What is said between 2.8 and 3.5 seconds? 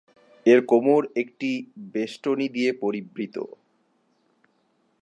পরিবৃত।